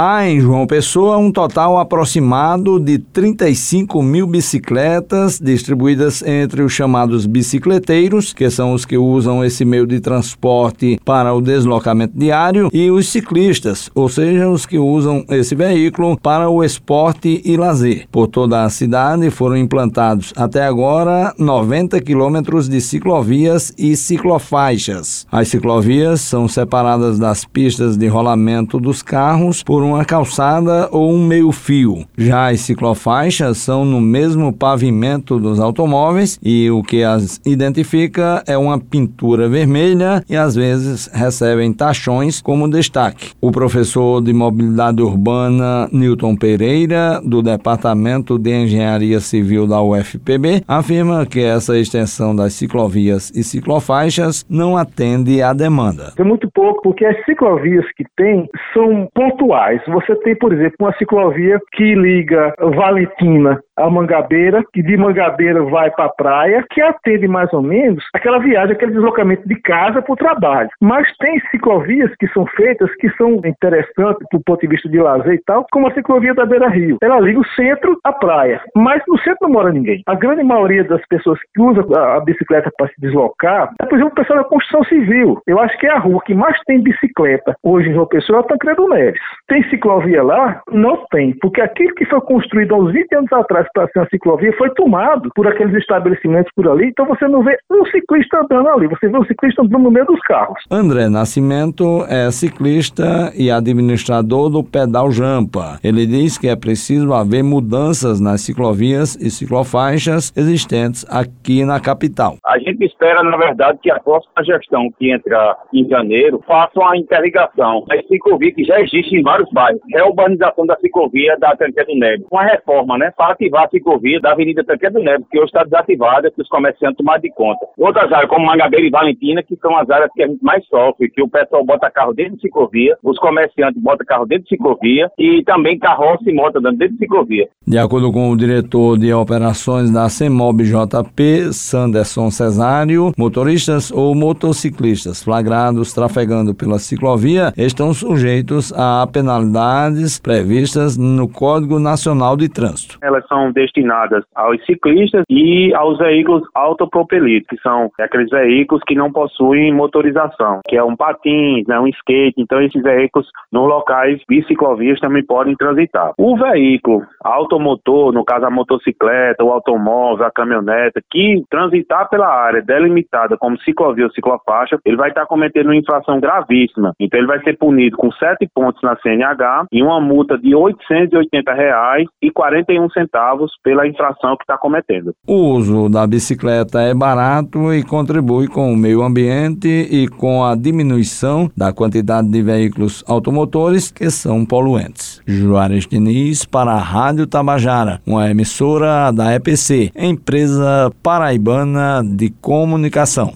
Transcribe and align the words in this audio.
Há 0.00 0.28
em 0.28 0.38
João 0.40 0.64
Pessoa 0.64 1.18
um 1.18 1.32
total 1.32 1.76
aproximado 1.76 2.78
de 2.78 2.98
35 2.98 4.00
mil 4.00 4.28
bicicletas 4.28 5.40
distribuídas 5.40 6.22
entre 6.22 6.62
os 6.62 6.72
chamados 6.72 7.26
bicicleteiros, 7.26 8.32
que 8.32 8.48
são 8.48 8.74
os 8.74 8.84
que 8.84 8.96
usam 8.96 9.44
esse 9.44 9.64
meio 9.64 9.88
de 9.88 9.98
transporte 9.98 11.00
para 11.04 11.34
o 11.34 11.40
deslocamento 11.40 12.16
diário, 12.16 12.70
e 12.72 12.92
os 12.92 13.08
ciclistas, 13.08 13.90
ou 13.92 14.08
seja, 14.08 14.48
os 14.48 14.64
que 14.64 14.78
usam 14.78 15.24
esse 15.30 15.56
veículo 15.56 16.16
para 16.16 16.48
o 16.48 16.62
esporte 16.62 17.42
e 17.44 17.56
lazer. 17.56 18.06
Por 18.12 18.28
toda 18.28 18.62
a 18.62 18.70
cidade 18.70 19.28
foram 19.30 19.56
implantados 19.56 20.32
até 20.36 20.62
agora 20.64 21.34
90 21.36 22.00
quilômetros 22.02 22.68
de 22.68 22.80
ciclovias 22.80 23.74
e 23.76 23.96
ciclofaixas. 23.96 25.26
As 25.28 25.48
ciclovias 25.48 26.20
são 26.20 26.46
separadas 26.46 27.18
das 27.18 27.44
pistas 27.44 27.96
de 27.96 28.06
rolamento 28.06 28.78
dos 28.78 29.02
carros 29.02 29.60
por 29.64 29.87
uma 29.88 30.04
calçada 30.04 30.88
ou 30.92 31.10
um 31.10 31.26
meio-fio. 31.26 32.04
Já 32.16 32.50
as 32.50 32.60
ciclofaixas 32.60 33.58
são 33.58 33.84
no 33.84 34.00
mesmo 34.00 34.52
pavimento 34.52 35.38
dos 35.38 35.58
automóveis 35.58 36.38
e 36.42 36.70
o 36.70 36.82
que 36.82 37.02
as 37.02 37.40
identifica 37.44 38.42
é 38.46 38.56
uma 38.56 38.78
pintura 38.78 39.48
vermelha 39.48 40.22
e 40.28 40.36
às 40.36 40.54
vezes 40.54 41.10
recebem 41.12 41.72
tachões 41.72 42.40
como 42.40 42.68
destaque. 42.68 43.32
O 43.40 43.50
professor 43.50 44.22
de 44.22 44.32
mobilidade 44.32 45.02
urbana 45.02 45.88
Newton 45.92 46.36
Pereira, 46.36 47.20
do 47.24 47.42
Departamento 47.42 48.38
de 48.38 48.50
Engenharia 48.50 49.20
Civil 49.20 49.66
da 49.66 49.82
UFPB, 49.82 50.62
afirma 50.66 51.26
que 51.26 51.40
essa 51.40 51.78
extensão 51.78 52.34
das 52.34 52.52
ciclovias 52.54 53.30
e 53.30 53.42
ciclofaixas 53.42 54.44
não 54.48 54.76
atende 54.76 55.42
à 55.42 55.52
demanda. 55.52 56.12
É 56.18 56.24
muito 56.24 56.48
pouco, 56.52 56.82
porque 56.82 57.04
as 57.04 57.16
ciclovias 57.24 57.84
que 57.96 58.04
tem 58.16 58.48
são 58.72 59.08
pontuais. 59.14 59.77
Você 59.86 60.14
tem, 60.16 60.36
por 60.36 60.52
exemplo, 60.52 60.76
uma 60.80 60.96
ciclovia 60.96 61.60
que 61.72 61.94
liga 61.94 62.54
Valentina 62.58 63.62
a 63.78 63.90
Mangabeira, 63.90 64.62
que 64.72 64.82
de 64.82 64.96
Mangabeira 64.96 65.62
vai 65.64 65.90
para 65.90 66.06
a 66.06 66.08
praia, 66.08 66.64
que 66.70 66.80
atende 66.80 67.28
mais 67.28 67.52
ou 67.52 67.62
menos 67.62 68.04
aquela 68.14 68.38
viagem, 68.38 68.74
aquele 68.74 68.92
deslocamento 68.92 69.46
de 69.48 69.56
casa 69.62 70.02
para 70.02 70.12
o 70.12 70.16
trabalho. 70.16 70.68
Mas 70.80 71.08
tem 71.18 71.40
ciclovias 71.50 72.10
que 72.18 72.28
são 72.28 72.46
feitas 72.46 72.92
que 72.96 73.08
são 73.16 73.40
interessantes 73.44 74.26
do 74.32 74.40
ponto 74.44 74.60
de 74.60 74.68
vista 74.68 74.88
de 74.88 74.98
lazer 74.98 75.34
e 75.34 75.42
tal, 75.44 75.66
como 75.70 75.88
a 75.88 75.94
ciclovia 75.94 76.34
da 76.34 76.46
Beira 76.46 76.68
Rio. 76.68 76.98
Ela 77.02 77.20
liga 77.20 77.40
o 77.40 77.46
centro 77.48 77.98
à 78.04 78.12
praia, 78.12 78.60
mas 78.74 79.02
no 79.06 79.18
centro 79.18 79.38
não 79.42 79.50
mora 79.50 79.72
ninguém. 79.72 80.02
A 80.06 80.14
grande 80.14 80.42
maioria 80.42 80.84
das 80.84 81.04
pessoas 81.08 81.38
que 81.54 81.60
usam 81.60 81.84
a 81.94 82.20
bicicleta 82.20 82.70
para 82.76 82.88
se 82.88 82.94
deslocar 83.00 83.70
é, 83.80 83.86
por 83.86 83.94
exemplo, 83.94 84.12
o 84.12 84.16
pessoal 84.16 84.38
da 84.40 84.48
construção 84.48 84.84
civil. 84.84 85.40
Eu 85.46 85.58
acho 85.60 85.76
que 85.78 85.86
é 85.86 85.90
a 85.90 85.98
rua 85.98 86.20
que 86.24 86.34
mais 86.34 86.58
tem 86.66 86.82
bicicleta 86.82 87.56
hoje 87.62 87.88
em 87.88 87.94
João 87.94 88.06
Pessoa 88.06 88.38
é 88.38 88.40
o 88.40 88.44
Tancredo 88.44 88.88
Neves. 88.88 89.20
Tem 89.46 89.62
ciclovia 89.70 90.22
lá? 90.22 90.60
Não 90.70 91.04
tem, 91.10 91.36
porque 91.40 91.60
aquilo 91.60 91.94
que 91.94 92.04
foi 92.06 92.20
construído 92.22 92.74
há 92.74 92.78
uns 92.78 92.92
20 92.92 93.14
anos 93.14 93.32
atrás 93.32 93.67
para 93.72 93.88
ser 93.88 94.00
uma 94.00 94.08
ciclovia 94.08 94.52
foi 94.56 94.70
tomado 94.70 95.30
por 95.34 95.46
aqueles 95.46 95.74
estabelecimentos 95.74 96.52
por 96.54 96.68
ali, 96.68 96.88
então 96.88 97.06
você 97.06 97.26
não 97.26 97.42
vê 97.42 97.58
um 97.70 97.84
ciclista 97.86 98.40
andando 98.40 98.68
ali, 98.68 98.86
você 98.86 99.08
vê 99.08 99.18
um 99.18 99.24
ciclista 99.24 99.62
andando 99.62 99.84
no 99.84 99.90
meio 99.90 100.06
dos 100.06 100.20
carros. 100.20 100.62
André 100.70 101.08
Nascimento 101.08 102.04
é 102.08 102.30
ciclista 102.30 103.32
e 103.34 103.50
administrador 103.50 104.50
do 104.50 104.62
Pedal 104.62 105.10
Jampa. 105.10 105.78
Ele 105.82 106.06
diz 106.06 106.38
que 106.38 106.48
é 106.48 106.56
preciso 106.56 107.12
haver 107.12 107.42
mudanças 107.42 108.20
nas 108.20 108.40
ciclovias 108.40 109.14
e 109.16 109.30
ciclofaixas 109.30 110.32
existentes 110.36 111.04
aqui 111.08 111.64
na 111.64 111.80
capital. 111.80 112.36
A 112.46 112.58
gente 112.58 112.84
espera, 112.84 113.22
na 113.22 113.36
verdade, 113.36 113.78
que 113.82 113.90
a 113.90 113.98
próxima 114.00 114.44
gestão 114.44 114.90
que 114.98 115.10
entra 115.10 115.56
em 115.72 115.88
janeiro 115.88 116.42
faça 116.46 116.78
uma 116.78 116.96
interligação 116.96 117.84
das 117.86 118.06
ciclovias 118.06 118.54
que 118.54 118.64
já 118.64 118.80
existem 118.80 119.20
em 119.20 119.22
vários 119.22 119.50
bairros. 119.50 119.80
É 119.94 120.00
a 120.00 120.06
urbanização 120.06 120.66
da 120.66 120.76
ciclovia 120.76 121.36
da 121.38 121.56
Tancredo 121.56 121.94
Neves. 121.94 122.26
Uma 122.30 122.44
reforma, 122.44 122.98
né, 122.98 123.12
para 123.16 123.32
ativar 123.32 123.57
a 123.64 123.68
ciclovia 123.68 124.20
da 124.20 124.32
Avenida 124.32 124.64
Tancredo 124.64 125.00
Neves, 125.00 125.26
que 125.30 125.38
hoje 125.38 125.46
está 125.46 125.64
desativada, 125.64 126.30
que 126.30 126.42
os 126.42 126.48
comerciantes 126.48 126.96
tomaram 126.96 127.20
de 127.20 127.30
conta. 127.30 127.66
Outras 127.76 128.12
áreas, 128.12 128.28
como 128.28 128.46
Mangabeira 128.46 128.86
e 128.86 128.90
Valentina, 128.90 129.42
que 129.42 129.56
são 129.56 129.76
as 129.76 129.88
áreas 129.90 130.10
que 130.14 130.22
a 130.22 130.26
gente 130.26 130.42
mais 130.42 130.64
sofre, 130.66 131.10
que 131.10 131.22
o 131.22 131.28
pessoal 131.28 131.64
bota 131.64 131.90
carro 131.90 132.14
dentro 132.14 132.36
de 132.36 132.42
ciclovia, 132.42 132.96
os 133.02 133.18
comerciantes 133.18 133.82
botam 133.82 134.06
carro 134.06 134.26
dentro 134.26 134.44
de 134.44 134.50
ciclovia 134.50 135.10
e 135.18 135.42
também 135.44 135.78
carroça 135.78 136.28
e 136.28 136.32
moto 136.32 136.60
dentro 136.60 136.88
de 136.88 136.98
ciclovia. 136.98 137.48
De 137.66 137.78
acordo 137.78 138.12
com 138.12 138.30
o 138.30 138.36
diretor 138.36 138.98
de 138.98 139.12
operações 139.12 139.90
da 139.90 140.08
CEMOB 140.08 140.64
JP, 140.64 141.52
Sanderson 141.52 142.30
Cesário, 142.30 143.12
motoristas 143.16 143.90
ou 143.90 144.14
motociclistas 144.14 145.22
flagrados 145.22 145.92
trafegando 145.92 146.54
pela 146.54 146.78
ciclovia 146.78 147.52
estão 147.56 147.92
sujeitos 147.92 148.72
a 148.72 149.06
penalidades 149.06 150.18
previstas 150.18 150.96
no 150.96 151.28
Código 151.28 151.78
Nacional 151.78 152.36
de 152.36 152.48
Trânsito. 152.48 152.98
Elas 153.02 153.26
são 153.26 153.47
destinadas 153.52 154.24
aos 154.34 154.64
ciclistas 154.64 155.24
e 155.28 155.72
aos 155.74 155.98
veículos 155.98 156.42
autopropelidos, 156.54 157.48
que 157.48 157.60
são 157.60 157.90
aqueles 157.98 158.30
veículos 158.30 158.82
que 158.86 158.94
não 158.94 159.12
possuem 159.12 159.72
motorização, 159.72 160.60
que 160.68 160.76
é 160.76 160.84
um 160.84 160.96
patins, 160.96 161.66
né, 161.66 161.78
um 161.78 161.88
skate. 161.88 162.40
Então, 162.40 162.60
esses 162.60 162.82
veículos 162.82 163.28
nos 163.52 163.68
locais 163.68 164.20
de 164.28 164.46
ciclovias 164.46 165.00
também 165.00 165.24
podem 165.24 165.54
transitar. 165.56 166.12
O 166.18 166.36
veículo 166.36 167.04
automotor, 167.22 168.12
no 168.12 168.24
caso 168.24 168.46
a 168.46 168.50
motocicleta, 168.50 169.44
o 169.44 169.52
automóvel, 169.52 170.26
a 170.26 170.30
caminhoneta, 170.30 171.00
que 171.10 171.42
transitar 171.50 172.08
pela 172.08 172.28
área 172.28 172.62
delimitada 172.62 173.36
como 173.36 173.58
ciclovia 173.60 174.04
ou 174.04 174.12
ciclofaixa, 174.12 174.78
ele 174.84 174.96
vai 174.96 175.10
estar 175.10 175.26
cometendo 175.26 175.66
uma 175.66 175.76
infração 175.76 176.20
gravíssima. 176.20 176.92
Então, 176.98 177.18
ele 177.18 177.26
vai 177.26 177.42
ser 177.42 177.56
punido 177.56 177.96
com 177.96 178.10
sete 178.12 178.48
pontos 178.54 178.82
na 178.82 178.96
CNH 178.96 179.66
e 179.72 179.82
uma 179.82 180.00
multa 180.00 180.38
de 180.38 180.54
880 180.54 181.52
reais 181.52 182.06
e 182.22 182.30
41 182.30 182.88
centavos 183.28 183.52
pela 183.62 183.86
infração 183.86 184.36
que 184.36 184.42
está 184.42 184.56
cometendo. 184.56 185.14
O 185.26 185.34
uso 185.34 185.88
da 185.88 186.06
bicicleta 186.06 186.80
é 186.80 186.94
barato 186.94 187.72
e 187.72 187.82
contribui 187.82 188.48
com 188.48 188.72
o 188.72 188.76
meio 188.76 189.02
ambiente 189.02 189.68
e 189.68 190.08
com 190.08 190.44
a 190.44 190.54
diminuição 190.54 191.50
da 191.56 191.72
quantidade 191.72 192.28
de 192.28 192.42
veículos 192.42 193.04
automotores 193.06 193.90
que 193.90 194.10
são 194.10 194.44
poluentes. 194.44 195.20
Juarez 195.26 195.86
Diniz 195.86 196.44
para 196.44 196.72
a 196.72 196.78
Rádio 196.78 197.26
Tabajara, 197.26 198.00
uma 198.06 198.30
emissora 198.30 199.10
da 199.10 199.34
EPC, 199.34 199.90
empresa 199.96 200.90
paraibana 201.02 202.02
de 202.04 202.30
comunicação. 202.30 203.32